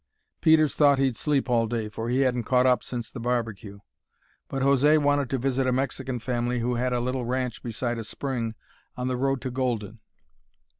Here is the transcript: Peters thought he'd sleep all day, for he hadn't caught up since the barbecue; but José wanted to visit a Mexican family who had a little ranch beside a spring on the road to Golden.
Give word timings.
Peters 0.41 0.73
thought 0.73 0.97
he'd 0.97 1.15
sleep 1.15 1.47
all 1.47 1.67
day, 1.67 1.87
for 1.87 2.09
he 2.09 2.21
hadn't 2.21 2.41
caught 2.45 2.65
up 2.65 2.81
since 2.83 3.07
the 3.07 3.19
barbecue; 3.19 3.77
but 4.47 4.63
José 4.63 4.99
wanted 4.99 5.29
to 5.29 5.37
visit 5.37 5.67
a 5.67 5.71
Mexican 5.71 6.17
family 6.17 6.59
who 6.59 6.73
had 6.73 6.91
a 6.91 6.99
little 6.99 7.23
ranch 7.27 7.61
beside 7.61 7.99
a 7.99 8.03
spring 8.03 8.55
on 8.97 9.07
the 9.07 9.15
road 9.15 9.41
to 9.41 9.51
Golden. 9.51 9.99